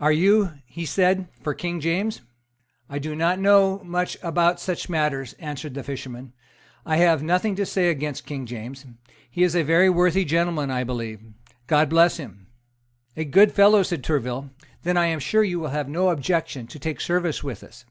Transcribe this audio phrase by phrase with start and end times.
[0.00, 2.22] "Are you," he said, "for King James?"
[2.88, 6.32] "I do not know much about such matters," answered the fisherman.
[6.86, 8.86] "I have nothing to say against King James.
[9.30, 11.20] He is a very worthy gentleman, I believe.
[11.66, 12.46] God bless him!"
[13.14, 14.48] "A good fellow!" said Tourville:
[14.84, 17.84] "then I am sure you will have no objection to take service with us."